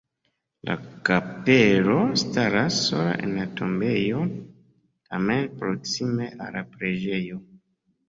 La 0.69 0.75
kapelo 1.09 1.97
staras 2.21 2.81
sola 2.87 3.13
en 3.27 3.37
la 3.37 3.47
tombejo, 3.61 4.25
tamen 4.33 5.49
proksime 5.63 6.35
al 6.43 6.53
la 6.61 6.69
preĝejo. 6.77 7.43